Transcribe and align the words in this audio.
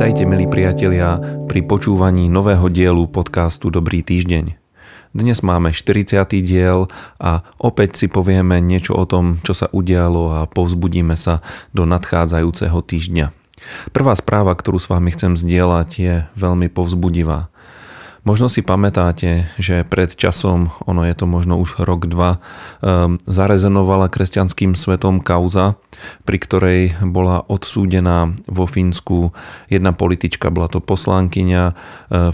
Vítajte 0.00 0.24
milí 0.24 0.48
priatelia 0.48 1.20
pri 1.44 1.60
počúvaní 1.60 2.32
nového 2.32 2.72
dielu 2.72 3.04
podcastu 3.12 3.68
Dobrý 3.68 4.00
týždeň. 4.00 4.56
Dnes 5.12 5.44
máme 5.44 5.76
40. 5.76 6.24
diel 6.40 6.88
a 7.20 7.44
opäť 7.60 8.00
si 8.00 8.06
povieme 8.08 8.64
niečo 8.64 8.96
o 8.96 9.04
tom, 9.04 9.44
čo 9.44 9.52
sa 9.52 9.68
udialo 9.68 10.40
a 10.40 10.48
povzbudíme 10.48 11.20
sa 11.20 11.44
do 11.76 11.84
nadchádzajúceho 11.84 12.80
týždňa. 12.80 13.28
Prvá 13.92 14.16
správa, 14.16 14.56
ktorú 14.56 14.80
s 14.80 14.88
vami 14.88 15.12
chcem 15.12 15.36
zdieľať, 15.36 15.88
je 16.00 16.14
veľmi 16.32 16.72
povzbudivá. 16.72 17.49
Možno 18.20 18.52
si 18.52 18.60
pamätáte, 18.60 19.48
že 19.56 19.80
pred 19.88 20.12
časom, 20.12 20.68
ono 20.84 21.08
je 21.08 21.16
to 21.16 21.24
možno 21.24 21.56
už 21.56 21.80
rok, 21.80 22.04
dva, 22.04 22.36
um, 22.84 23.16
zarezenovala 23.24 24.12
kresťanským 24.12 24.76
svetom 24.76 25.24
kauza, 25.24 25.80
pri 26.28 26.36
ktorej 26.36 26.80
bola 27.00 27.40
odsúdená 27.48 28.36
vo 28.44 28.68
Fínsku 28.68 29.32
jedna 29.72 29.96
politička, 29.96 30.52
bola 30.52 30.68
to 30.68 30.84
poslankyňa 30.84 31.62
uh, 31.72 31.74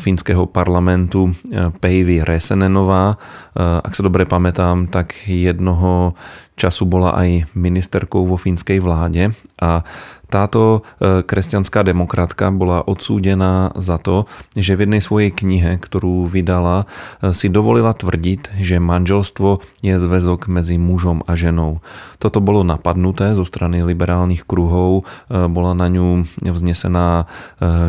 fínskeho 0.03 0.51
parlamentu 0.51 1.31
uh, 1.31 1.71
Päivi 1.79 2.19
Resenenová. 2.27 3.15
Uh, 3.55 3.79
ak 3.79 3.95
sa 3.95 4.03
dobre 4.03 4.27
pamätám, 4.27 4.91
tak 4.91 5.15
jednoho 5.31 6.19
času 6.57 6.89
bola 6.89 7.15
aj 7.15 7.53
ministerkou 7.53 8.25
vo 8.27 8.41
fínskej 8.41 8.81
vláde 8.81 9.37
a 9.61 9.85
táto 10.27 10.83
e, 10.99 11.23
kresťanská 11.23 11.87
demokratka 11.87 12.51
bola 12.51 12.83
odsúdená 12.83 13.71
za 13.79 14.03
to, 14.03 14.27
že 14.59 14.75
v 14.75 14.87
jednej 14.87 15.03
svojej 15.03 15.31
knihe, 15.31 15.79
ktorú 15.79 16.27
vydala, 16.27 16.91
e, 17.23 17.31
si 17.31 17.47
dovolila 17.47 17.95
tvrdiť, 17.95 18.59
že 18.59 18.83
manželstvo 18.83 19.63
je 19.87 19.95
zväzok 19.95 20.51
medzi 20.51 20.77
mužom 20.83 21.23
a 21.31 21.39
ženou. 21.39 21.79
Toto 22.19 22.43
bolo 22.43 22.67
napadnuté 22.67 23.39
zo 23.39 23.47
strany 23.47 23.87
liberálnych 23.87 24.43
kruhov, 24.43 25.07
e, 25.31 25.47
bola 25.47 25.79
na 25.79 25.87
ňu 25.87 26.27
vznesená 26.43 27.29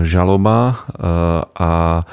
žaloba 0.03 0.83
a 1.55 2.03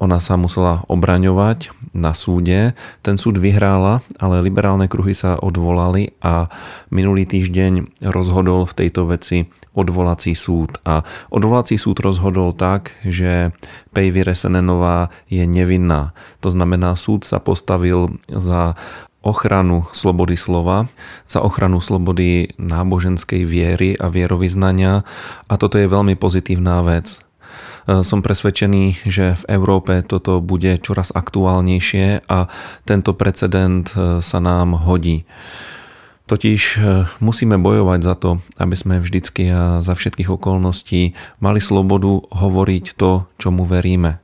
ona 0.00 0.16
sa 0.16 0.40
musela 0.40 0.80
obraňovať 0.88 1.76
na 1.92 2.16
súde. 2.16 2.72
Ten 3.04 3.20
súd 3.20 3.36
vyhrála, 3.36 4.00
ale 4.16 4.40
liberálne 4.40 4.88
kruhy 4.88 5.12
sa 5.12 5.36
odvolali 5.36 6.16
a 6.24 6.48
minulý 6.88 7.28
týždeň 7.28 8.00
rozhodol 8.08 8.64
v 8.64 8.76
tejto 8.80 9.04
veci 9.04 9.52
odvolací 9.74 10.34
súd. 10.34 10.78
A 10.82 11.06
odvolací 11.30 11.78
súd 11.78 12.02
rozhodol 12.02 12.52
tak, 12.52 12.94
že 13.06 13.54
Päivi 13.94 14.26
Resenenová 14.26 15.14
je 15.30 15.46
nevinná. 15.46 16.16
To 16.42 16.50
znamená, 16.50 16.98
súd 16.98 17.22
sa 17.22 17.38
postavil 17.38 18.18
za 18.26 18.74
ochranu 19.20 19.84
slobody 19.92 20.36
slova, 20.36 20.88
za 21.28 21.44
ochranu 21.44 21.84
slobody 21.84 22.56
náboženskej 22.56 23.44
viery 23.44 23.92
a 24.00 24.08
vierovýznania 24.08 25.04
a 25.44 25.54
toto 25.60 25.76
je 25.76 25.84
veľmi 25.84 26.16
pozitívna 26.16 26.80
vec. 26.80 27.20
E, 27.84 28.00
som 28.00 28.24
presvedčený, 28.24 29.04
že 29.04 29.36
v 29.36 29.44
Európe 29.52 30.00
toto 30.00 30.40
bude 30.40 30.80
čoraz 30.80 31.12
aktuálnejšie 31.12 32.24
a 32.32 32.48
tento 32.88 33.12
precedent 33.12 33.92
e, 33.92 34.24
sa 34.24 34.38
nám 34.40 34.88
hodí. 34.88 35.28
Totiž 36.30 36.62
e, 36.78 36.80
musíme 37.18 37.58
bojovať 37.58 38.00
za 38.06 38.14
to, 38.14 38.38
aby 38.54 38.78
sme 38.78 39.02
vždycky 39.02 39.50
a 39.50 39.82
za 39.82 39.98
všetkých 39.98 40.30
okolností 40.30 41.18
mali 41.42 41.58
slobodu 41.58 42.22
hovoriť 42.30 42.94
to, 42.94 43.26
čomu 43.34 43.66
veríme. 43.66 44.19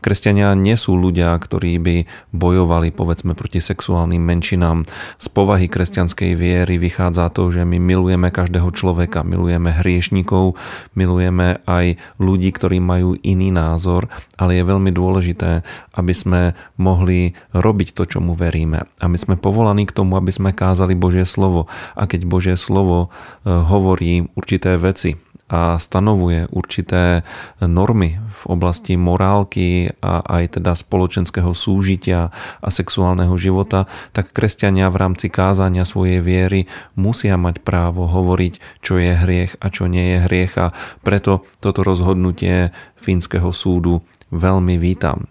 Kresťania 0.00 0.52
nie 0.56 0.76
sú 0.76 0.96
ľudia, 0.96 1.32
ktorí 1.36 1.76
by 1.80 1.96
bojovali 2.34 2.92
povedzme 2.92 3.32
proti 3.32 3.58
sexuálnym 3.58 4.20
menšinám. 4.20 4.84
Z 5.16 5.26
povahy 5.32 5.66
kresťanskej 5.70 6.36
viery 6.36 6.76
vychádza 6.76 7.32
to, 7.32 7.48
že 7.48 7.64
my 7.64 7.80
milujeme 7.80 8.28
každého 8.28 8.70
človeka, 8.74 9.24
milujeme 9.24 9.72
hriešnikov, 9.72 10.56
milujeme 10.94 11.62
aj 11.64 11.96
ľudí, 12.20 12.50
ktorí 12.52 12.82
majú 12.82 13.16
iný 13.24 13.48
názor, 13.54 14.10
ale 14.36 14.60
je 14.60 14.64
veľmi 14.68 14.90
dôležité, 14.92 15.64
aby 15.96 16.14
sme 16.16 16.40
mohli 16.76 17.32
robiť 17.52 17.96
to, 17.96 18.08
čomu 18.08 18.34
veríme. 18.34 18.84
A 19.00 19.04
my 19.06 19.18
sme 19.18 19.40
povolaní 19.40 19.86
k 19.86 19.96
tomu, 19.96 20.16
aby 20.16 20.32
sme 20.32 20.56
kázali 20.56 20.98
Božie 20.98 21.24
slovo. 21.24 21.70
A 21.94 22.08
keď 22.10 22.26
Božie 22.26 22.56
slovo 22.58 23.08
eh, 23.08 23.52
hovorí 23.52 24.28
určité 24.34 24.76
veci, 24.80 25.16
a 25.50 25.82
stanovuje 25.82 26.46
určité 26.54 27.26
normy 27.58 28.22
v 28.22 28.42
oblasti 28.46 28.94
morálky 28.94 29.90
a 29.98 30.22
aj 30.22 30.62
teda 30.62 30.78
spoločenského 30.78 31.50
súžitia 31.50 32.30
a 32.62 32.68
sexuálneho 32.70 33.34
života, 33.34 33.90
tak 34.14 34.30
kresťania 34.30 34.86
v 34.94 34.96
rámci 35.02 35.26
kázania 35.26 35.82
svojej 35.82 36.22
viery 36.22 36.70
musia 36.94 37.34
mať 37.34 37.66
právo 37.66 38.06
hovoriť, 38.06 38.80
čo 38.80 39.02
je 39.02 39.12
hriech 39.18 39.58
a 39.58 39.66
čo 39.74 39.90
nie 39.90 40.14
je 40.14 40.18
hriech 40.30 40.54
a 40.54 40.70
preto 41.02 41.42
toto 41.58 41.82
rozhodnutie 41.82 42.70
fínskeho 43.02 43.50
súdu 43.50 44.06
veľmi 44.30 44.78
vítam. 44.78 45.26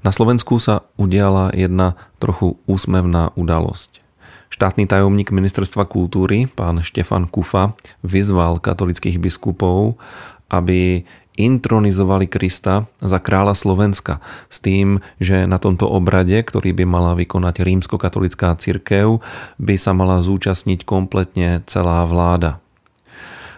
Na 0.00 0.14
Slovensku 0.14 0.56
sa 0.62 0.86
udiala 0.96 1.52
jedna 1.52 1.98
trochu 2.16 2.56
úsmevná 2.64 3.34
udalosť. 3.36 4.05
Štátny 4.50 4.86
tajomník 4.86 5.34
ministerstva 5.34 5.84
kultúry, 5.84 6.46
pán 6.46 6.80
Štefan 6.80 7.26
Kufa, 7.26 7.74
vyzval 8.06 8.62
katolických 8.62 9.18
biskupov, 9.18 9.98
aby 10.46 11.02
intronizovali 11.36 12.26
Krista 12.26 12.88
za 12.98 13.20
kráľa 13.20 13.52
Slovenska 13.52 14.24
s 14.48 14.58
tým, 14.58 15.04
že 15.20 15.44
na 15.44 15.60
tomto 15.60 15.84
obrade, 15.84 16.40
ktorý 16.40 16.72
by 16.72 16.84
mala 16.88 17.12
vykonať 17.12 17.60
rímskokatolická 17.60 18.56
cirkev, 18.56 19.20
by 19.60 19.74
sa 19.76 19.92
mala 19.92 20.24
zúčastniť 20.24 20.82
kompletne 20.88 21.60
celá 21.68 22.02
vláda. 22.08 22.58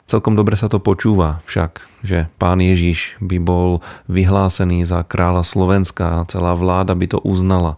Celkom 0.08 0.32
dobre 0.32 0.56
sa 0.56 0.72
to 0.72 0.80
počúva 0.80 1.44
však, 1.44 1.84
že 2.00 2.32
pán 2.41 2.64
Ježiš 2.64 3.20
by 3.20 3.36
bol 3.36 3.84
vyhlásený 4.08 4.88
za 4.88 5.04
kráľa 5.04 5.44
Slovenska 5.44 6.24
a 6.24 6.26
celá 6.26 6.56
vláda 6.56 6.96
by 6.96 7.06
to 7.12 7.19
uznala. 7.20 7.76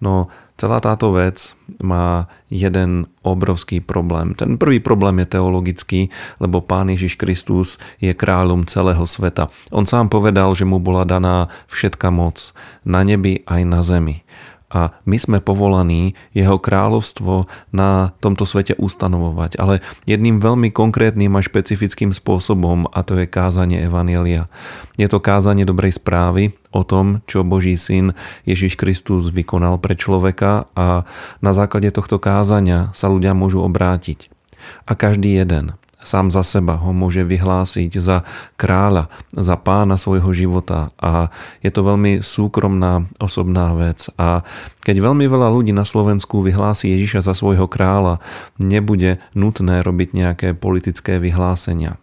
No 0.00 0.32
Celá 0.56 0.80
táto 0.80 1.12
vec 1.12 1.52
má 1.84 2.32
jeden 2.48 3.04
obrovský 3.20 3.84
problém. 3.84 4.32
Ten 4.32 4.56
prvý 4.56 4.80
problém 4.80 5.20
je 5.20 5.36
teologický, 5.36 6.00
lebo 6.40 6.64
Pán 6.64 6.88
Ježiš 6.88 7.20
Kristus 7.20 7.76
je 8.00 8.16
kráľom 8.16 8.64
celého 8.64 9.04
sveta. 9.04 9.52
On 9.68 9.84
sám 9.84 10.08
povedal, 10.08 10.56
že 10.56 10.64
mu 10.64 10.80
bola 10.80 11.04
daná 11.04 11.52
všetka 11.68 12.08
moc 12.08 12.56
na 12.88 13.04
nebi 13.04 13.44
aj 13.44 13.62
na 13.68 13.84
zemi 13.84 14.24
a 14.66 14.98
my 15.06 15.16
sme 15.16 15.38
povolaní 15.38 16.18
jeho 16.34 16.58
kráľovstvo 16.58 17.46
na 17.70 18.18
tomto 18.18 18.42
svete 18.42 18.74
ustanovovať, 18.74 19.62
ale 19.62 19.78
jedným 20.10 20.42
veľmi 20.42 20.74
konkrétnym 20.74 21.30
a 21.38 21.44
špecifickým 21.44 22.10
spôsobom 22.10 22.90
a 22.90 23.00
to 23.06 23.14
je 23.14 23.30
kázanie 23.30 23.86
Evanielia. 23.86 24.50
Je 24.98 25.06
to 25.06 25.22
kázanie 25.22 25.62
dobrej 25.62 26.02
správy 26.02 26.58
o 26.74 26.82
tom, 26.82 27.22
čo 27.30 27.46
Boží 27.46 27.78
syn 27.78 28.18
Ježiš 28.42 28.74
Kristus 28.74 29.30
vykonal 29.30 29.78
pre 29.78 29.94
človeka 29.94 30.66
a 30.74 31.06
na 31.38 31.52
základe 31.54 31.94
tohto 31.94 32.18
kázania 32.18 32.90
sa 32.90 33.06
ľudia 33.06 33.38
môžu 33.38 33.62
obrátiť. 33.62 34.34
A 34.82 34.98
každý 34.98 35.38
jeden 35.38 35.78
sám 36.02 36.30
za 36.30 36.46
seba 36.46 36.78
ho 36.78 36.94
môže 36.94 37.26
vyhlásiť 37.26 37.92
za 37.98 38.22
kráľa, 38.54 39.10
za 39.34 39.58
pána 39.58 39.98
svojho 39.98 40.30
života 40.30 40.94
a 41.00 41.32
je 41.64 41.70
to 41.72 41.82
veľmi 41.82 42.22
súkromná 42.22 43.10
osobná 43.18 43.74
vec 43.74 44.06
a 44.20 44.46
keď 44.86 45.02
veľmi 45.02 45.26
veľa 45.26 45.50
ľudí 45.50 45.74
na 45.74 45.82
Slovensku 45.82 46.46
vyhlási 46.46 46.94
Ježiša 46.94 47.26
za 47.26 47.34
svojho 47.34 47.66
kráľa, 47.66 48.22
nebude 48.60 49.18
nutné 49.34 49.82
robiť 49.82 50.08
nejaké 50.14 50.48
politické 50.54 51.18
vyhlásenia. 51.18 51.98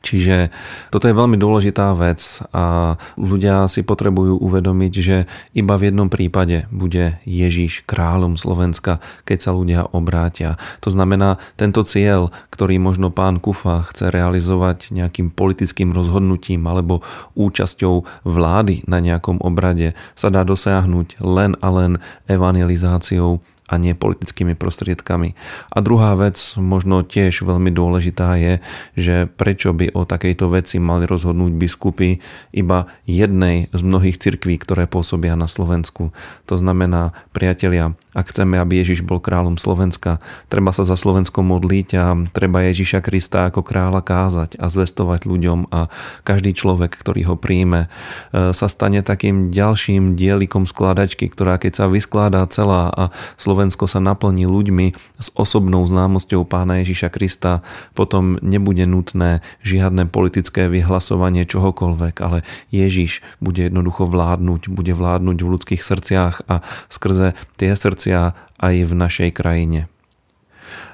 Čiže 0.00 0.48
toto 0.88 1.12
je 1.12 1.14
veľmi 1.14 1.36
dôležitá 1.36 1.92
vec 1.92 2.40
a 2.56 2.96
ľudia 3.20 3.68
si 3.68 3.84
potrebujú 3.84 4.40
uvedomiť, 4.40 4.92
že 4.96 5.28
iba 5.52 5.76
v 5.76 5.92
jednom 5.92 6.08
prípade 6.08 6.64
bude 6.72 7.20
Ježiš 7.28 7.84
kráľom 7.84 8.40
Slovenska, 8.40 9.04
keď 9.28 9.38
sa 9.44 9.50
ľudia 9.52 9.84
obrátia. 9.92 10.56
To 10.80 10.88
znamená, 10.88 11.36
tento 11.60 11.84
cieľ, 11.84 12.32
ktorý 12.48 12.80
možno 12.80 13.12
pán 13.12 13.44
Kufa 13.44 13.84
chce 13.92 14.08
realizovať 14.08 14.88
nejakým 14.88 15.36
politickým 15.36 15.92
rozhodnutím 15.92 16.64
alebo 16.64 17.04
účasťou 17.36 18.24
vlády 18.24 18.88
na 18.88 19.04
nejakom 19.04 19.36
obrade, 19.44 19.92
sa 20.16 20.32
dá 20.32 20.48
dosiahnuť 20.48 21.20
len 21.20 21.60
a 21.60 21.68
len 21.68 22.00
evangelizáciou 22.24 23.44
a 23.70 23.78
nie 23.78 23.94
politickými 23.94 24.58
prostriedkami. 24.58 25.38
A 25.70 25.78
druhá 25.78 26.18
vec, 26.18 26.36
možno 26.58 27.06
tiež 27.06 27.46
veľmi 27.46 27.70
dôležitá 27.70 28.34
je, 28.34 28.54
že 28.98 29.30
prečo 29.30 29.70
by 29.70 29.94
o 29.94 30.02
takejto 30.02 30.50
veci 30.50 30.82
mali 30.82 31.06
rozhodnúť 31.06 31.54
biskupy 31.54 32.18
iba 32.50 32.90
jednej 33.06 33.70
z 33.70 33.80
mnohých 33.86 34.18
cirkví, 34.18 34.58
ktoré 34.58 34.90
pôsobia 34.90 35.38
na 35.38 35.46
Slovensku. 35.46 36.10
To 36.50 36.54
znamená, 36.58 37.14
priatelia, 37.30 37.94
Ak 38.10 38.34
chceme, 38.34 38.58
aby 38.58 38.82
Ježiš 38.82 39.06
bol 39.06 39.22
kráľom 39.22 39.54
Slovenska, 39.54 40.18
treba 40.50 40.74
sa 40.74 40.82
za 40.82 40.98
Slovensko 40.98 41.46
modliť 41.46 41.88
a 41.94 42.18
treba 42.34 42.66
Ježiša 42.66 43.06
Krista 43.06 43.46
ako 43.46 43.62
kráľa 43.62 44.02
kázať 44.02 44.58
a 44.58 44.66
zvestovať 44.66 45.30
ľuďom 45.30 45.70
a 45.70 45.86
každý 46.26 46.50
človek, 46.50 46.90
ktorý 46.90 47.30
ho 47.30 47.36
príjme, 47.38 47.86
e, 48.34 48.50
sa 48.50 48.66
stane 48.66 49.06
takým 49.06 49.54
ďalším 49.54 50.18
dielikom 50.18 50.66
skladačky, 50.66 51.30
ktorá 51.30 51.62
keď 51.62 51.72
sa 51.78 51.86
vyskladá 51.86 52.42
celá 52.50 52.90
a 52.90 53.14
Slovensko 53.38 53.86
sa 53.86 54.02
naplní 54.02 54.42
ľuďmi 54.42 54.98
s 55.22 55.30
osobnou 55.38 55.86
známosťou 55.86 56.42
pána 56.42 56.82
Ježiša 56.82 57.14
Krista, 57.14 57.62
potom 57.94 58.42
nebude 58.42 58.90
nutné 58.90 59.38
žiadne 59.62 60.10
politické 60.10 60.66
vyhlasovanie 60.66 61.46
čohokoľvek, 61.46 62.14
ale 62.26 62.42
Ježiš 62.74 63.22
bude 63.38 63.70
jednoducho 63.70 64.02
vládnuť, 64.10 64.66
bude 64.66 64.98
vládnuť 64.98 65.38
v 65.38 65.50
ľudských 65.54 65.82
srdciach 65.86 66.50
a 66.50 66.66
skrze 66.90 67.38
tie 67.54 67.70
srdcia 67.70 67.99
srdcia 68.00 68.32
aj 68.56 68.74
v 68.88 68.92
našej 68.96 69.30
krajine. 69.36 69.92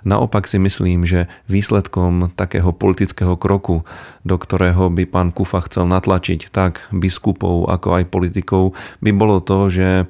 Naopak 0.03 0.47
si 0.51 0.59
myslím, 0.59 1.07
že 1.07 1.31
výsledkom 1.47 2.35
takého 2.35 2.75
politického 2.75 3.39
kroku, 3.39 3.87
do 4.27 4.37
ktorého 4.39 4.91
by 4.91 5.07
pán 5.07 5.31
Kufa 5.31 5.63
chcel 5.67 5.87
natlačiť 5.87 6.51
tak 6.51 6.83
biskupov 6.91 7.71
ako 7.71 8.03
aj 8.03 8.05
politikov, 8.11 8.75
by 9.03 9.11
bolo 9.15 9.39
to, 9.43 9.71
že 9.71 9.89
e, 9.91 10.05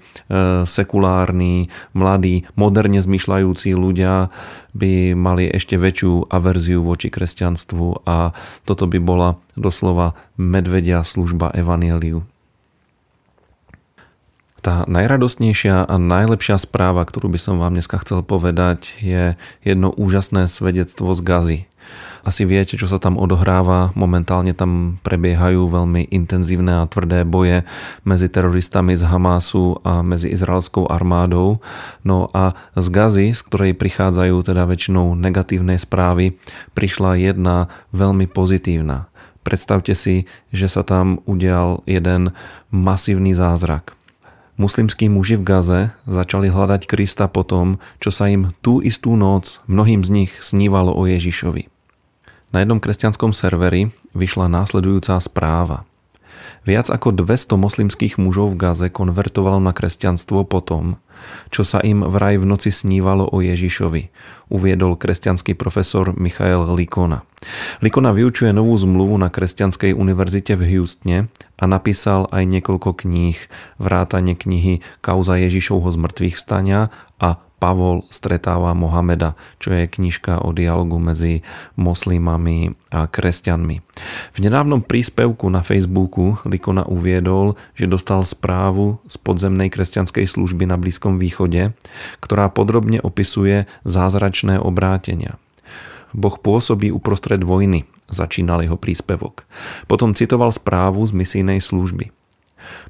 sekulárni, 0.69 1.69
mladí, 1.97 2.45
moderne 2.57 3.01
zmyšľajúci 3.01 3.73
ľudia 3.77 4.33
by 4.77 5.17
mali 5.17 5.49
ešte 5.49 5.81
väčšiu 5.81 6.29
averziu 6.29 6.85
voči 6.85 7.13
kresťanstvu 7.13 8.09
a 8.09 8.37
toto 8.69 8.85
by 8.89 9.01
bola 9.01 9.41
doslova 9.57 10.13
medvedia 10.37 11.05
služba 11.05 11.53
evanieliu. 11.57 12.36
Tá 14.67 14.83
najradostnejšia 14.91 15.87
a 15.87 15.95
najlepšia 15.95 16.59
správa, 16.59 17.07
ktorú 17.07 17.31
by 17.31 17.39
som 17.39 17.63
vám 17.63 17.79
dneska 17.79 18.03
chcel 18.03 18.27
povedať, 18.27 18.99
je 18.99 19.39
jedno 19.63 19.95
úžasné 19.95 20.51
svedectvo 20.51 21.15
z 21.15 21.21
Gazy. 21.23 21.59
Asi 22.27 22.43
viete, 22.43 22.75
čo 22.75 22.91
sa 22.91 22.99
tam 22.99 23.15
odohráva. 23.15 23.95
Momentálne 23.95 24.51
tam 24.59 24.99
prebiehajú 25.07 25.71
veľmi 25.71 26.11
intenzívne 26.11 26.83
a 26.83 26.91
tvrdé 26.91 27.23
boje 27.23 27.63
medzi 28.03 28.27
teroristami 28.27 28.99
z 28.99 29.07
Hamásu 29.07 29.79
a 29.87 30.03
medzi 30.03 30.35
izraelskou 30.35 30.91
armádou. 30.91 31.63
No 32.03 32.27
a 32.35 32.59
z 32.75 32.87
Gazy, 32.91 33.27
z 33.39 33.47
ktorej 33.47 33.79
prichádzajú 33.79 34.51
teda 34.51 34.67
väčšinou 34.67 35.15
negatívne 35.15 35.79
správy, 35.79 36.43
prišla 36.75 37.23
jedna 37.23 37.71
veľmi 37.95 38.27
pozitívna. 38.27 39.07
Predstavte 39.47 39.95
si, 39.95 40.27
že 40.51 40.67
sa 40.67 40.83
tam 40.83 41.23
udial 41.23 41.87
jeden 41.87 42.35
masívny 42.75 43.31
zázrak. 43.31 43.96
Muslimskí 44.57 45.13
muži 45.13 45.37
v 45.37 45.45
Gaze 45.45 45.81
začali 46.09 46.49
hľadať 46.49 46.89
Krista 46.89 47.29
po 47.29 47.45
tom, 47.45 47.77
čo 48.01 48.09
sa 48.09 48.33
im 48.33 48.57
tú 48.65 48.81
istú 48.81 49.13
noc 49.13 49.61
mnohým 49.69 50.01
z 50.01 50.09
nich 50.09 50.33
snívalo 50.41 50.97
o 50.97 51.05
Ježišovi. 51.05 51.69
Na 52.57 52.65
jednom 52.65 52.81
kresťanskom 52.81 53.37
serveri 53.37 53.93
vyšla 54.17 54.49
následujúca 54.49 55.21
správa. 55.21 55.85
Viac 56.67 56.91
ako 56.91 57.15
200 57.15 57.57
moslimských 57.57 58.15
mužov 58.19 58.55
v 58.55 58.59
Gaze 58.61 58.89
konvertovalo 58.91 59.63
na 59.63 59.71
kresťanstvo 59.71 60.45
po 60.47 60.61
tom, 60.65 60.99
čo 61.49 61.65
sa 61.65 61.81
im 61.81 62.05
vraj 62.05 62.37
v 62.37 62.45
noci 62.45 62.69
snívalo 62.71 63.27
o 63.27 63.41
Ježišovi, 63.41 64.13
uviedol 64.53 65.01
kresťanský 65.01 65.57
profesor 65.57 66.13
Michael 66.13 66.77
Likona. 66.77 67.25
Likona 67.81 68.11
vyučuje 68.11 68.51
novú 68.51 68.75
zmluvu 68.75 69.15
na 69.21 69.31
Kresťanskej 69.31 69.95
univerzite 69.95 70.59
v 70.59 70.67
Houstone 70.77 71.31
a 71.57 71.65
napísal 71.65 72.27
aj 72.35 72.43
niekoľko 72.43 73.07
kníh, 73.07 73.39
vrátane 73.79 74.35
knihy 74.35 74.83
Kauza 74.99 75.39
Ježišovho 75.39 75.89
zmrtvých 75.95 76.37
vstania 76.37 76.91
a 77.23 77.39
Pavol 77.57 78.05
stretáva 78.13 78.77
Mohameda, 78.77 79.33
čo 79.57 79.73
je 79.73 79.89
knižka 79.89 80.45
o 80.45 80.53
dialogu 80.53 81.01
medzi 81.01 81.41
moslimami 81.81 82.77
a 82.93 83.09
kresťanmi. 83.09 83.81
V 84.35 84.39
nedávnom 84.45 84.85
príspevku 84.85 85.49
na 85.49 85.65
Facebooku 85.65 86.39
Likona 86.47 86.85
uviedol, 86.87 87.57
že 87.73 87.91
dostal 87.91 88.23
správu 88.29 89.01
z 89.09 89.17
podzemnej 89.21 89.73
kresťanskej 89.73 90.27
služby 90.29 90.69
na 90.69 90.77
Blízkom 90.77 91.17
východe, 91.17 91.73
ktorá 92.21 92.53
podrobne 92.53 93.01
opisuje 93.01 93.65
zázračné 93.87 94.61
obrátenia. 94.61 95.41
Boh 96.17 96.37
pôsobí 96.41 96.89
uprostred 96.89 97.45
vojny, 97.45 97.85
začínal 98.09 98.65
jeho 98.65 98.81
príspevok. 98.81 99.45
Potom 99.91 100.17
citoval 100.17 100.55
správu 100.55 101.05
z 101.05 101.13
misijnej 101.13 101.61
služby. 101.61 102.15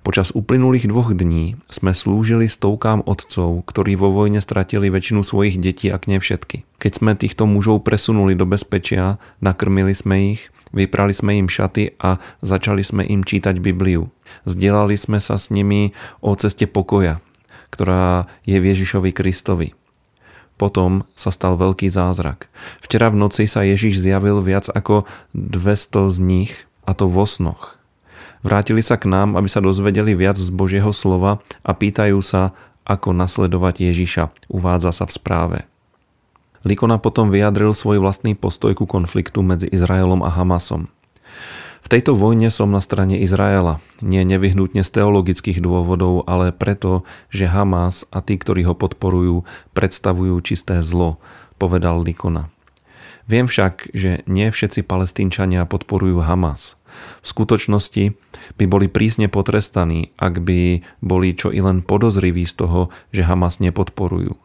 Počas 0.07 0.31
uplynulých 0.31 0.87
dvoch 0.87 1.11
dní 1.13 1.59
sme 1.67 1.91
slúžili 1.93 2.47
stovkám 2.47 3.03
otcov, 3.05 3.67
ktorí 3.67 3.99
vo 3.99 4.15
vojne 4.15 4.39
stratili 4.39 4.89
väčšinu 4.89 5.27
svojich 5.27 5.59
detí, 5.59 5.91
ak 5.91 6.07
nie 6.07 6.23
všetky. 6.23 6.63
Keď 6.79 6.93
sme 6.95 7.13
týchto 7.19 7.45
mužov 7.45 7.83
presunuli 7.83 8.39
do 8.39 8.47
bezpečia, 8.47 9.19
nakrmili 9.43 9.93
sme 9.93 10.39
ich, 10.39 10.49
vyprali 10.71 11.13
sme 11.13 11.43
im 11.43 11.51
šaty 11.51 11.99
a 11.99 12.23
začali 12.41 12.83
sme 12.87 13.03
im 13.05 13.27
čítať 13.27 13.59
Bibliu. 13.59 14.09
Zdielali 14.47 14.95
sme 14.95 15.19
sa 15.19 15.37
s 15.37 15.51
nimi 15.51 15.93
o 16.23 16.33
ceste 16.39 16.71
pokoja, 16.71 17.19
ktorá 17.75 18.31
je 18.47 18.57
v 18.63 18.69
Ježišovi 18.73 19.11
Kristovi. 19.11 19.75
Potom 20.57 21.05
sa 21.13 21.29
stal 21.29 21.61
veľký 21.61 21.93
zázrak. 21.93 22.49
Včera 22.81 23.13
v 23.13 23.21
noci 23.21 23.45
sa 23.45 23.61
Ježiš 23.61 24.01
zjavil 24.01 24.41
viac 24.41 24.73
ako 24.73 25.05
200 25.37 26.17
z 26.17 26.19
nich, 26.25 26.53
a 26.89 26.97
to 26.97 27.11
vo 27.11 27.29
snoch. 27.29 27.76
Vrátili 28.45 28.85
sa 28.85 29.01
k 29.01 29.09
nám, 29.09 29.37
aby 29.39 29.49
sa 29.49 29.65
dozvedeli 29.65 30.13
viac 30.13 30.37
z 30.37 30.49
Božieho 30.53 30.93
slova 30.93 31.41
a 31.65 31.73
pýtajú 31.73 32.21
sa, 32.21 32.53
ako 32.87 33.17
nasledovať 33.17 33.91
Ježiša, 33.91 34.25
uvádza 34.47 34.95
sa 34.95 35.05
v 35.05 35.13
správe. 35.13 35.59
Likona 36.67 36.99
potom 36.99 37.31
vyjadril 37.31 37.71
svoj 37.75 38.03
vlastný 38.03 38.35
postoj 38.35 38.75
ku 38.75 38.91
konfliktu 38.91 39.43
medzi 39.43 39.71
Izraelom 39.71 40.23
a 40.23 40.31
Hamasom. 40.35 40.91
V 41.87 41.95
tejto 41.95 42.19
vojne 42.19 42.51
som 42.51 42.75
na 42.75 42.83
strane 42.83 43.23
Izraela, 43.23 43.79
nie 44.03 44.27
nevyhnutne 44.27 44.83
z 44.83 44.91
teologických 44.91 45.63
dôvodov, 45.63 46.27
ale 46.27 46.51
preto, 46.51 47.07
že 47.31 47.47
Hamas 47.47 48.03
a 48.11 48.19
tí, 48.19 48.35
ktorí 48.35 48.67
ho 48.67 48.75
podporujú, 48.75 49.47
predstavujú 49.71 50.35
čisté 50.43 50.83
zlo, 50.83 51.23
povedal 51.63 52.03
Likona. 52.03 52.51
Viem 53.31 53.47
však, 53.47 53.95
že 53.95 54.27
nie 54.27 54.51
všetci 54.51 54.83
palestínčania 54.83 55.63
podporujú 55.67 56.27
Hamas. 56.27 56.75
V 57.23 57.27
skutočnosti 57.27 58.05
by 58.61 58.65
boli 58.71 58.87
prísne 58.87 59.27
potrestaní, 59.27 60.15
ak 60.17 60.43
by 60.43 60.85
boli 61.03 61.35
čo 61.35 61.51
i 61.51 61.61
len 61.61 61.83
podozriví 61.83 62.47
z 62.47 62.55
toho, 62.67 62.81
že 63.11 63.27
Hamas 63.27 63.59
nepodporujú. 63.59 64.37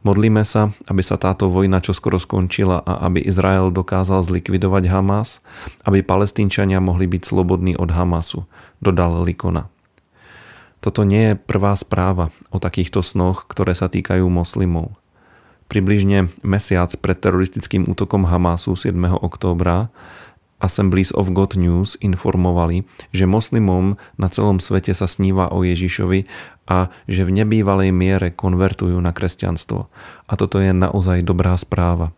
Modlíme 0.00 0.48
sa, 0.48 0.72
aby 0.88 1.04
sa 1.04 1.20
táto 1.20 1.52
vojna 1.52 1.84
čoskoro 1.84 2.16
skončila 2.16 2.80
a 2.80 3.04
aby 3.04 3.20
Izrael 3.20 3.68
dokázal 3.68 4.24
zlikvidovať 4.24 4.88
Hamas, 4.88 5.44
aby 5.84 6.00
palestínčania 6.00 6.80
mohli 6.80 7.04
byť 7.04 7.22
slobodní 7.24 7.76
od 7.76 7.92
Hamasu, 7.92 8.48
dodal 8.80 9.20
Likona. 9.28 9.68
Toto 10.80 11.04
nie 11.04 11.32
je 11.32 11.34
prvá 11.36 11.76
správa 11.76 12.32
o 12.48 12.56
takýchto 12.56 13.04
snoch, 13.04 13.44
ktoré 13.44 13.76
sa 13.76 13.92
týkajú 13.92 14.24
moslimov. 14.32 14.96
Približne 15.68 16.32
mesiac 16.40 16.90
pred 16.98 17.20
teroristickým 17.20 17.84
útokom 17.84 18.24
Hamasu 18.24 18.74
7. 18.74 18.96
októbra 19.20 19.92
Assemblies 20.60 21.10
of 21.16 21.32
God 21.32 21.56
News 21.56 21.96
informovali, 22.04 22.84
že 23.10 23.24
moslimom 23.24 23.96
na 24.20 24.28
celom 24.28 24.60
svete 24.60 24.92
sa 24.92 25.08
sníva 25.08 25.48
o 25.48 25.64
Ježišovi 25.64 26.28
a 26.70 26.92
že 27.10 27.26
v 27.26 27.42
nebývalej 27.42 27.90
miere 27.90 28.28
konvertujú 28.30 29.00
na 29.02 29.10
kresťanstvo. 29.10 29.90
A 30.28 30.32
toto 30.38 30.62
je 30.62 30.70
naozaj 30.70 31.26
dobrá 31.26 31.56
správa. 31.58 32.14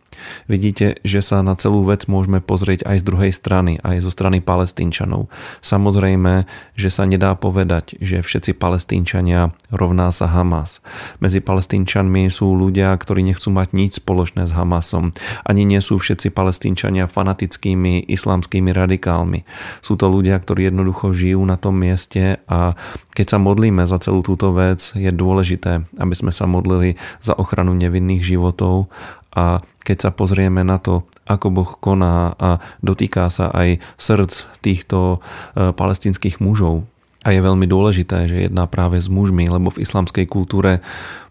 Vidíte, 0.47 0.99
že 1.03 1.23
sa 1.23 1.41
na 1.41 1.55
celú 1.55 1.83
vec 1.87 2.05
môžeme 2.07 2.39
pozrieť 2.43 2.85
aj 2.85 3.01
z 3.01 3.07
druhej 3.07 3.31
strany, 3.31 3.79
aj 3.81 4.03
zo 4.03 4.11
strany 4.11 4.39
palestínčanov. 4.43 5.31
Samozrejme, 5.63 6.45
že 6.75 6.89
sa 6.89 7.03
nedá 7.05 7.33
povedať, 7.37 7.97
že 7.99 8.23
všetci 8.23 8.57
palestínčania 8.57 9.55
rovná 9.73 10.09
sa 10.13 10.29
Hamas. 10.29 10.79
Medzi 11.19 11.39
palestínčanmi 11.41 12.29
sú 12.29 12.53
ľudia, 12.53 12.93
ktorí 12.95 13.23
nechcú 13.25 13.49
mať 13.53 13.69
nič 13.73 13.91
spoločné 14.01 14.49
s 14.49 14.55
Hamasom. 14.55 15.15
Ani 15.45 15.63
nie 15.63 15.79
sú 15.79 15.97
všetci 15.99 16.33
palestínčania 16.33 17.09
fanatickými 17.09 18.05
islamskými 18.09 18.71
radikálmi. 18.73 19.45
Sú 19.81 19.95
to 19.95 20.09
ľudia, 20.09 20.37
ktorí 20.39 20.69
jednoducho 20.69 21.13
žijú 21.13 21.41
na 21.45 21.57
tom 21.57 21.79
mieste 21.79 22.41
a 22.49 22.75
keď 23.13 23.37
sa 23.37 23.37
modlíme 23.37 23.85
za 23.85 24.01
celú 24.01 24.25
túto 24.25 24.49
vec, 24.57 24.89
je 24.97 25.13
dôležité, 25.13 25.85
aby 26.01 26.15
sme 26.17 26.33
sa 26.33 26.49
modlili 26.49 26.97
za 27.21 27.37
ochranu 27.37 27.77
nevinných 27.77 28.25
životov 28.25 28.89
a 29.33 29.65
keď 29.83 29.97
sa 30.09 30.11
pozrieme 30.15 30.63
na 30.63 30.79
to, 30.79 31.03
ako 31.27 31.47
Boh 31.51 31.71
koná 31.79 32.35
a 32.35 32.59
dotýka 32.79 33.27
sa 33.31 33.51
aj 33.51 33.79
srdc 33.99 34.33
týchto 34.63 35.17
e, 35.17 35.71
palestinských 35.75 36.39
mužov. 36.39 36.87
A 37.23 37.31
je 37.31 37.39
veľmi 37.39 37.63
dôležité, 37.71 38.27
že 38.27 38.51
jedná 38.51 38.67
práve 38.67 38.99
s 38.99 39.07
mužmi, 39.07 39.47
lebo 39.47 39.71
v 39.71 39.87
islamskej 39.87 40.27
kultúre 40.27 40.83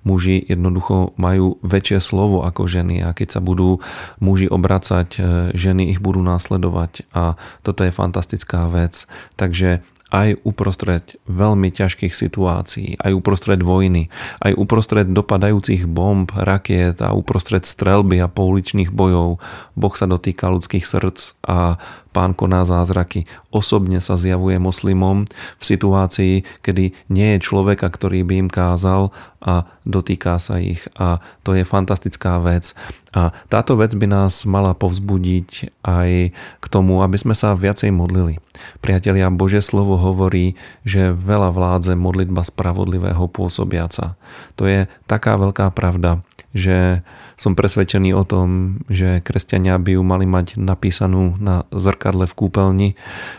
muži 0.08 0.40
jednoducho 0.40 1.12
majú 1.20 1.60
väčšie 1.60 2.00
slovo 2.00 2.48
ako 2.48 2.64
ženy 2.64 3.04
a 3.04 3.12
keď 3.12 3.36
sa 3.36 3.40
budú 3.44 3.84
muži 4.16 4.48
obracať, 4.48 5.08
e, 5.16 5.18
ženy 5.52 5.92
ich 5.92 6.00
budú 6.00 6.24
následovať 6.24 7.04
a 7.12 7.36
toto 7.60 7.84
je 7.84 7.92
fantastická 7.92 8.72
vec. 8.72 9.04
Takže 9.36 9.84
aj 10.12 10.44
uprostred 10.44 11.16
veľmi 11.24 11.72
ťažkých 11.72 12.12
situácií, 12.12 13.00
aj 13.00 13.12
uprostred 13.16 13.64
vojny, 13.64 14.12
aj 14.44 14.52
uprostred 14.60 15.08
dopadajúcich 15.08 15.88
bomb, 15.88 16.28
rakiet 16.36 17.00
a 17.00 17.16
uprostred 17.16 17.64
strelby 17.64 18.20
a 18.20 18.28
pouličných 18.28 18.92
bojov. 18.92 19.40
Boh 19.72 19.94
sa 19.96 20.04
dotýka 20.04 20.52
ľudských 20.52 20.84
srdc 20.84 21.40
a 21.48 21.80
pán 22.12 22.36
koná 22.36 22.68
zázraky. 22.68 23.24
Osobne 23.48 24.04
sa 24.04 24.20
zjavuje 24.20 24.60
moslimom 24.60 25.24
v 25.56 25.64
situácii, 25.64 26.44
kedy 26.60 26.92
nie 27.08 27.28
je 27.36 27.44
človeka, 27.44 27.88
ktorý 27.88 28.22
by 28.22 28.34
im 28.46 28.50
kázal 28.52 29.10
a 29.42 29.66
dotýka 29.82 30.38
sa 30.38 30.60
ich. 30.62 30.84
A 31.00 31.18
to 31.42 31.56
je 31.56 31.66
fantastická 31.66 32.38
vec. 32.38 32.76
A 33.12 33.34
táto 33.50 33.74
vec 33.76 33.92
by 33.96 34.06
nás 34.06 34.44
mala 34.46 34.72
povzbudiť 34.72 35.82
aj 35.84 36.10
k 36.32 36.64
tomu, 36.70 37.02
aby 37.02 37.18
sme 37.18 37.34
sa 37.36 37.56
viacej 37.56 37.90
modlili. 37.90 38.38
Priatelia, 38.78 39.32
Bože 39.32 39.60
slovo 39.60 39.98
hovorí, 39.98 40.54
že 40.86 41.10
veľa 41.10 41.50
vládze 41.50 41.98
modlitba 41.98 42.46
spravodlivého 42.46 43.26
pôsobiaca. 43.26 44.14
To 44.56 44.64
je 44.70 44.86
taká 45.10 45.34
veľká 45.34 45.74
pravda, 45.74 46.22
že 46.52 47.00
som 47.40 47.56
presvedčený 47.56 48.12
o 48.12 48.22
tom, 48.28 48.78
že 48.92 49.24
kresťania 49.24 49.80
by 49.80 49.96
ju 49.96 50.02
mali 50.04 50.28
mať 50.28 50.60
napísanú 50.60 51.34
na 51.40 51.64
zrkadle 51.72 52.28
v 52.28 52.36
kúpeľni, 52.36 52.88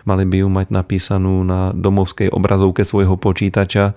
mali 0.04 0.24
by 0.26 0.44
ju 0.44 0.50
mať 0.50 0.68
napísanú 0.74 1.46
na 1.46 1.72
domovskej 1.78 2.34
obrazovke 2.34 2.82
svojho 2.84 3.16
počítača, 3.16 3.94
e, 3.94 3.96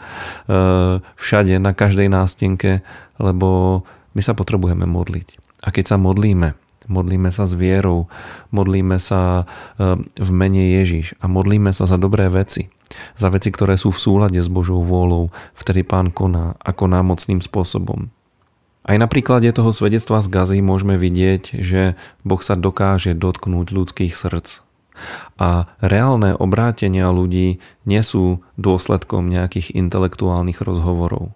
všade, 1.03 1.57
na 1.59 1.73
každej 1.73 2.13
nástenke, 2.13 2.85
lebo 3.17 3.83
my 4.13 4.23
sa 4.23 4.37
potrebujeme 4.37 4.85
modliť. 4.85 5.41
A 5.65 5.73
keď 5.73 5.97
sa 5.97 5.97
modlíme, 5.97 6.55
modlíme 6.87 7.33
sa 7.35 7.49
s 7.49 7.57
vierou, 7.59 8.07
modlíme 8.55 9.01
sa 9.03 9.43
e, 9.43 9.97
v 10.05 10.31
mene 10.31 10.77
Ježiš 10.81 11.19
a 11.19 11.27
modlíme 11.27 11.73
sa 11.75 11.89
za 11.89 11.99
dobré 11.99 12.31
veci, 12.31 12.71
za 13.19 13.33
veci, 13.33 13.51
ktoré 13.51 13.75
sú 13.75 13.91
v 13.91 14.03
súlade 14.03 14.39
s 14.39 14.47
Božou 14.47 14.85
vôľou, 14.85 15.33
vtedy 15.59 15.83
Pán 15.83 16.15
koná 16.15 16.55
ako 16.63 16.87
námocným 16.87 17.43
spôsobom. 17.43 18.13
Aj 18.87 18.97
na 19.03 19.11
príklade 19.11 19.51
toho 19.51 19.75
svedectva 19.75 20.23
z 20.23 20.31
Gazy 20.31 20.59
môžeme 20.63 20.95
vidieť, 20.95 21.59
že 21.59 21.99
Boh 22.23 22.39
sa 22.39 22.55
dokáže 22.55 23.19
dotknúť 23.19 23.75
ľudských 23.75 24.15
srdc. 24.15 24.63
A 25.37 25.67
reálne 25.83 26.39
obrátenia 26.39 27.11
ľudí 27.11 27.59
nie 27.83 28.03
sú 28.07 28.47
dôsledkom 28.55 29.27
nejakých 29.27 29.75
intelektuálnych 29.75 30.63
rozhovorov, 30.63 31.35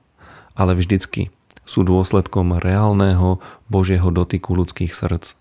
ale 0.54 0.78
vždycky 0.78 1.34
sú 1.66 1.82
dôsledkom 1.82 2.62
reálneho 2.62 3.42
Božieho 3.66 4.14
dotyku 4.14 4.54
ľudských 4.54 4.94
srdc. 4.94 5.34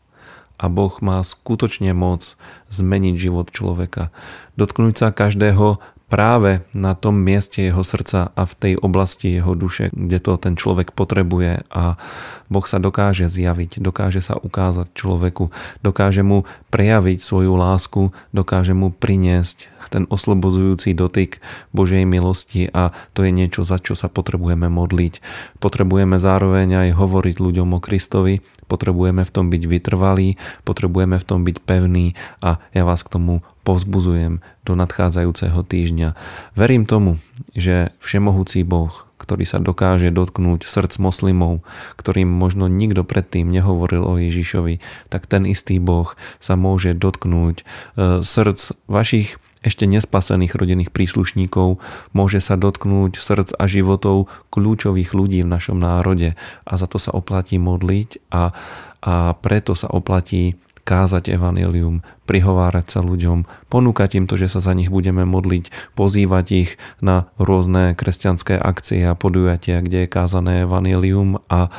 A 0.60 0.66
Boh 0.68 0.92
má 1.06 1.24
skutočne 1.24 1.94
moc 1.96 2.36
zmeniť 2.74 3.16
život 3.16 3.48
človeka. 3.54 4.12
Dotknúť 4.60 4.98
sa 4.98 5.08
každého 5.16 5.80
práve 6.10 6.66
na 6.74 6.98
tom 6.98 7.22
mieste 7.22 7.62
jeho 7.62 7.86
srdca 7.86 8.34
a 8.34 8.44
v 8.44 8.54
tej 8.58 8.74
oblasti 8.82 9.38
jeho 9.38 9.54
duše, 9.54 9.94
kde 9.94 10.18
to 10.18 10.36
ten 10.42 10.58
človek 10.58 10.92
potrebuje 10.92 11.64
a 11.70 11.96
Boh 12.50 12.66
sa 12.66 12.82
dokáže 12.82 13.30
zjaviť, 13.30 13.78
dokáže 13.78 14.26
sa 14.26 14.36
ukázať 14.36 14.90
človeku, 14.98 15.54
dokáže 15.86 16.26
mu 16.26 16.50
prejaviť 16.74 17.22
svoju 17.22 17.54
lásku, 17.54 18.10
dokáže 18.34 18.74
mu 18.74 18.90
priniesť 18.90 19.70
ten 19.90 20.06
oslobozujúci 20.06 20.94
dotyk 20.94 21.42
Božej 21.74 22.06
milosti 22.06 22.70
a 22.70 22.94
to 23.18 23.26
je 23.26 23.34
niečo, 23.34 23.66
za 23.66 23.82
čo 23.82 23.98
sa 23.98 24.06
potrebujeme 24.06 24.70
modliť. 24.70 25.20
Potrebujeme 25.58 26.22
zároveň 26.22 26.88
aj 26.88 26.90
hovoriť 26.96 27.36
ľuďom 27.42 27.74
o 27.74 27.80
Kristovi, 27.82 28.46
potrebujeme 28.70 29.26
v 29.26 29.34
tom 29.34 29.50
byť 29.50 29.64
vytrvalí, 29.66 30.38
potrebujeme 30.62 31.18
v 31.18 31.26
tom 31.26 31.42
byť 31.42 31.58
pevní 31.66 32.14
a 32.46 32.62
ja 32.70 32.86
vás 32.86 33.02
k 33.02 33.18
tomu 33.18 33.42
povzbuzujem 33.70 34.42
do 34.66 34.74
nadchádzajúceho 34.74 35.62
týždňa. 35.62 36.18
Verím 36.58 36.90
tomu, 36.90 37.22
že 37.54 37.94
Všemohúci 38.02 38.66
Boh, 38.66 38.90
ktorý 39.22 39.46
sa 39.46 39.62
dokáže 39.62 40.10
dotknúť 40.10 40.66
srdc 40.66 40.98
moslimov, 40.98 41.62
ktorým 42.02 42.26
možno 42.26 42.66
nikto 42.66 43.06
predtým 43.06 43.46
nehovoril 43.54 44.02
o 44.02 44.18
Ježišovi, 44.18 44.82
tak 45.14 45.30
ten 45.30 45.46
istý 45.46 45.78
Boh 45.78 46.18
sa 46.42 46.58
môže 46.58 46.98
dotknúť 46.98 47.62
e, 47.62 47.64
srdc 48.26 48.74
vašich 48.90 49.38
ešte 49.60 49.84
nespasených 49.84 50.56
rodinných 50.56 50.90
príslušníkov, 50.90 51.84
môže 52.16 52.40
sa 52.40 52.56
dotknúť 52.56 53.20
srdc 53.20 53.60
a 53.60 53.68
životov 53.68 54.32
kľúčových 54.56 55.12
ľudí 55.12 55.44
v 55.44 55.52
našom 55.52 55.78
národe 55.78 56.40
a 56.64 56.74
za 56.80 56.88
to 56.88 56.96
sa 56.96 57.12
oplatí 57.12 57.60
modliť 57.60 58.32
a, 58.32 58.56
a 59.04 59.14
preto 59.36 59.76
sa 59.76 59.92
oplatí 59.92 60.56
kázať 60.90 61.30
evanelium, 61.38 62.02
prihovárať 62.26 62.98
sa 62.98 63.00
ľuďom, 63.06 63.46
ponúkať 63.70 64.18
im 64.18 64.26
to, 64.26 64.42
že 64.42 64.50
sa 64.50 64.66
za 64.66 64.74
nich 64.74 64.90
budeme 64.90 65.22
modliť, 65.22 65.94
pozývať 65.94 66.46
ich 66.50 66.72
na 66.98 67.30
rôzne 67.38 67.94
kresťanské 67.94 68.58
akcie 68.58 69.06
a 69.06 69.14
podujatia, 69.14 69.86
kde 69.86 70.10
je 70.10 70.10
kázané 70.10 70.66
evanelium 70.66 71.46
a 71.46 71.70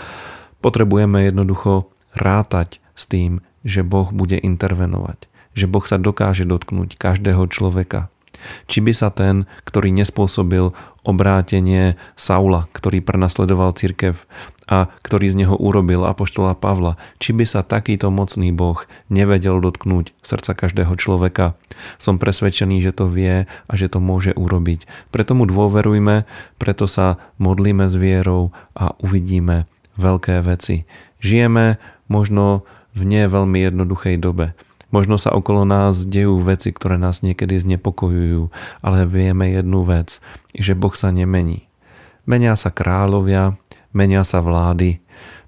potrebujeme 0.62 1.26
jednoducho 1.26 1.90
rátať 2.14 2.78
s 2.94 3.10
tým, 3.10 3.42
že 3.66 3.82
Boh 3.82 4.14
bude 4.14 4.38
intervenovať, 4.38 5.26
že 5.58 5.66
Boh 5.66 5.82
sa 5.82 5.98
dokáže 5.98 6.46
dotknúť 6.46 6.94
každého 6.94 7.50
človeka, 7.50 8.14
či 8.66 8.78
by 8.80 8.92
sa 8.94 9.08
ten, 9.10 9.48
ktorý 9.64 9.92
nespôsobil 9.94 10.72
obrátenie 11.02 11.96
Saula, 12.14 12.68
ktorý 12.76 13.00
prenasledoval 13.00 13.72
cirkev 13.72 14.28
a 14.70 14.86
ktorý 15.02 15.34
z 15.34 15.38
neho 15.44 15.58
urobil 15.58 16.06
apoštola 16.06 16.54
Pavla, 16.54 16.94
či 17.18 17.34
by 17.34 17.42
sa 17.42 17.66
takýto 17.66 18.14
mocný 18.14 18.54
Boh 18.54 18.78
nevedel 19.10 19.58
dotknúť 19.58 20.14
srdca 20.22 20.54
každého 20.54 20.94
človeka. 20.94 21.58
Som 21.98 22.22
presvedčený, 22.22 22.78
že 22.78 22.94
to 22.94 23.10
vie 23.10 23.50
a 23.50 23.72
že 23.74 23.90
to 23.90 23.98
môže 23.98 24.30
urobiť. 24.38 24.86
Preto 25.10 25.34
mu 25.34 25.50
dôverujme, 25.50 26.22
preto 26.62 26.86
sa 26.86 27.18
modlíme 27.42 27.90
s 27.90 27.98
vierou 27.98 28.54
a 28.78 28.94
uvidíme 29.02 29.66
veľké 29.98 30.38
veci. 30.46 30.86
Žijeme 31.18 31.82
možno 32.06 32.62
v 32.94 33.02
nie 33.06 33.26
veľmi 33.26 33.58
jednoduchej 33.66 34.22
dobe. 34.22 34.54
Možno 34.90 35.22
sa 35.22 35.30
okolo 35.30 35.62
nás 35.62 36.02
dejú 36.02 36.42
veci, 36.42 36.74
ktoré 36.74 36.98
nás 36.98 37.22
niekedy 37.22 37.62
znepokojujú, 37.62 38.50
ale 38.82 39.06
vieme 39.06 39.54
jednu 39.54 39.86
vec, 39.86 40.18
že 40.50 40.74
Boh 40.74 40.94
sa 40.98 41.14
nemení. 41.14 41.70
Menia 42.26 42.58
sa 42.58 42.74
kráľovia, 42.74 43.54
menia 43.94 44.26
sa 44.26 44.42
vlády, 44.42 44.98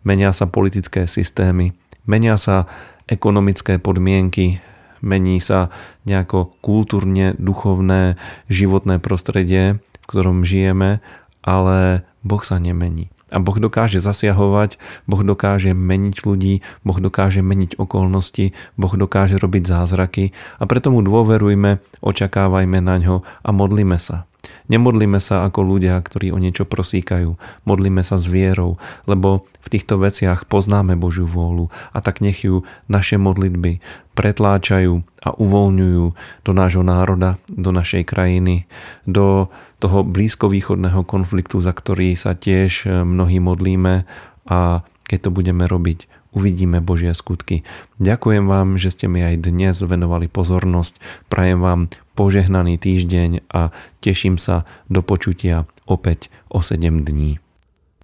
menia 0.07 0.31
sa 0.31 0.47
politické 0.47 1.11
systémy, 1.11 1.75
menia 2.07 2.39
sa 2.39 2.71
ekonomické 3.11 3.83
podmienky, 3.83 4.63
mení 5.03 5.43
sa 5.43 5.75
nejako 6.07 6.55
kultúrne, 6.63 7.35
duchovné, 7.35 8.15
životné 8.47 9.03
prostredie, 9.03 9.83
v 9.83 10.07
ktorom 10.07 10.47
žijeme, 10.47 11.03
ale 11.43 12.07
Boh 12.23 12.43
sa 12.47 12.63
nemení. 12.63 13.11
A 13.33 13.41
Boh 13.41 13.57
dokáže 13.57 13.99
zasiahovať, 13.99 14.77
Boh 15.09 15.25
dokáže 15.25 15.73
meniť 15.73 16.17
ľudí, 16.23 16.61
Boh 16.85 16.99
dokáže 17.01 17.41
meniť 17.41 17.81
okolnosti, 17.81 18.53
Boh 18.77 18.93
dokáže 18.93 19.41
robiť 19.41 19.65
zázraky 19.65 20.37
a 20.61 20.69
preto 20.69 20.93
mu 20.93 21.01
dôverujme, 21.01 21.81
očakávajme 22.05 22.79
na 22.85 22.97
ňo 23.01 23.17
a 23.25 23.51
modlíme 23.51 23.97
sa. 23.97 24.29
Nemodlíme 24.71 25.19
sa 25.19 25.47
ako 25.47 25.61
ľudia, 25.63 25.99
ktorí 25.99 26.31
o 26.31 26.39
niečo 26.39 26.67
prosíkajú. 26.67 27.35
Modlíme 27.67 28.03
sa 28.07 28.19
s 28.19 28.27
vierou, 28.31 28.79
lebo 29.07 29.47
v 29.63 29.69
týchto 29.71 29.99
veciach 29.99 30.51
poznáme 30.51 30.99
Božiu 30.99 31.27
vôľu 31.27 31.71
a 31.95 31.99
tak 32.03 32.19
nech 32.19 32.43
ju 32.43 32.67
naše 32.91 33.19
modlitby 33.19 33.79
pretláčajú 34.13 35.03
a 35.23 35.29
uvoľňujú 35.39 36.05
do 36.43 36.53
nášho 36.53 36.85
národa, 36.85 37.39
do 37.49 37.71
našej 37.71 38.03
krajiny, 38.07 38.67
do 39.07 39.49
toho 39.83 40.07
blízkovýchodného 40.07 41.03
konfliktu, 41.03 41.59
za 41.59 41.75
ktorý 41.75 42.15
sa 42.15 42.39
tiež 42.39 42.87
mnohí 42.87 43.43
modlíme 43.43 44.07
a 44.47 44.87
keď 45.11 45.19
to 45.27 45.31
budeme 45.35 45.67
robiť, 45.67 46.07
uvidíme 46.33 46.79
Božie 46.81 47.13
skutky. 47.13 47.67
Ďakujem 47.99 48.47
vám, 48.47 48.79
že 48.79 48.95
ste 48.95 49.11
mi 49.11 49.21
aj 49.27 49.43
dnes 49.43 49.77
venovali 49.83 50.31
pozornosť. 50.31 51.03
Prajem 51.29 51.61
vám 51.61 51.81
požehnaný 52.15 52.79
týždeň 52.79 53.51
a 53.51 53.75
teším 54.01 54.39
sa 54.39 54.65
do 54.87 55.03
počutia 55.03 55.67
opäť 55.85 56.31
o 56.49 56.63
7 56.63 57.05
dní. 57.05 57.43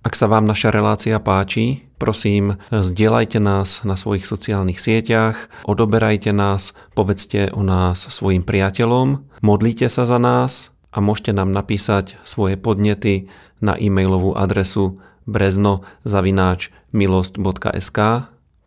Ak 0.02 0.14
sa 0.14 0.30
vám 0.30 0.44
naša 0.46 0.72
relácia 0.72 1.16
páči, 1.20 1.84
prosím, 2.00 2.56
zdieľajte 2.70 3.38
nás 3.42 3.82
na 3.82 3.98
svojich 3.98 4.24
sociálnych 4.24 4.78
sieťach, 4.80 5.50
odoberajte 5.68 6.32
nás, 6.32 6.72
povedzte 6.94 7.50
o 7.52 7.62
nás 7.66 8.08
svojim 8.08 8.46
priateľom, 8.46 9.26
modlite 9.42 9.90
sa 9.90 10.08
za 10.08 10.16
nás 10.16 10.74
a 10.92 11.00
môžete 11.04 11.32
nám 11.36 11.52
napísať 11.52 12.16
svoje 12.24 12.56
podnety 12.56 13.28
na 13.60 13.76
e-mailovú 13.76 14.32
adresu 14.38 15.00
brezno.milost.sk 15.28 17.98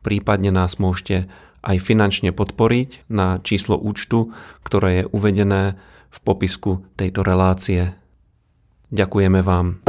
prípadne 0.02 0.52
nás 0.54 0.80
môžete 0.82 1.30
aj 1.62 1.78
finančne 1.78 2.34
podporiť 2.34 3.06
na 3.10 3.38
číslo 3.42 3.78
účtu, 3.78 4.34
ktoré 4.66 5.06
je 5.06 5.10
uvedené 5.14 5.78
v 6.10 6.18
popisku 6.26 6.82
tejto 6.98 7.22
relácie. 7.22 7.94
Ďakujeme 8.92 9.40
vám. 9.46 9.86